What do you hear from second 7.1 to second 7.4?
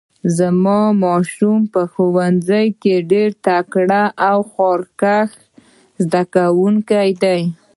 ده